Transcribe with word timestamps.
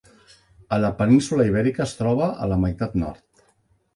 A 0.77 0.79
la 0.83 0.89
península 1.01 1.45
Ibèrica 1.49 1.85
es 1.85 1.93
troba 1.99 2.29
a 2.45 2.47
la 2.53 2.57
meitat 2.65 2.95
nord. 3.05 3.45